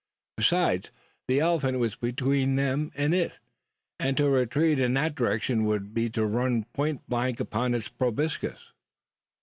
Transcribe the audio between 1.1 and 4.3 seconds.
the elephant was between them and it, and to